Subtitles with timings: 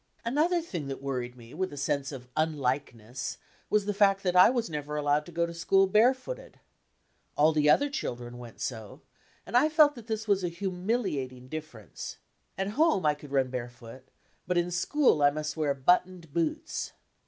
[0.25, 3.37] Another thing that worried me with a sense of unlike ness
[3.69, 6.59] was the fact that I was never allowed to go to school barefooted.
[7.37, 9.01] All the other children went so,
[9.45, 12.17] and I felt that this was a humiliating difference.
[12.57, 14.09] At home I could run barefoot,
[14.47, 16.93] but in school I must wear "buttoned boots."